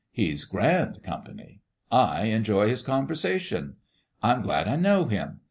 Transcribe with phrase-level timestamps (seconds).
[0.11, 1.61] He's grand company.
[1.91, 3.73] I enjoy His con versation.
[4.23, 5.39] I'm glad I know Him.